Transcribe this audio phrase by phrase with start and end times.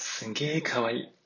[0.00, 1.19] すげえかわいい。